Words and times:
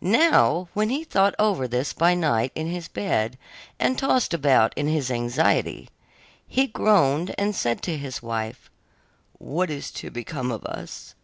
Now 0.00 0.68
when 0.74 0.88
he 0.90 1.04
thought 1.04 1.36
over 1.38 1.68
this 1.68 1.92
by 1.92 2.12
night 2.12 2.50
in 2.56 2.66
his 2.66 2.88
bed, 2.88 3.38
and 3.78 3.96
tossed 3.96 4.34
about 4.34 4.72
in 4.76 4.88
his 4.88 5.08
anxiety, 5.08 5.88
he 6.48 6.66
groaned 6.66 7.32
and 7.38 7.54
said 7.54 7.80
to 7.82 7.96
his 7.96 8.20
wife: 8.20 8.70
'What 9.38 9.70
is 9.70 9.92
to 9.92 10.10
become 10.10 10.50
of 10.50 10.64
us? 10.64 11.14